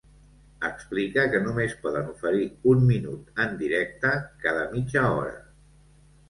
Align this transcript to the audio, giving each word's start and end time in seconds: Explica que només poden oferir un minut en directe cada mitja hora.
Explica 0.67 1.25
que 1.33 1.41
només 1.47 1.75
poden 1.83 2.09
oferir 2.13 2.47
un 2.71 2.81
minut 2.87 3.29
en 3.45 3.53
directe 3.61 4.15
cada 4.47 4.65
mitja 4.75 5.05
hora. 5.13 5.39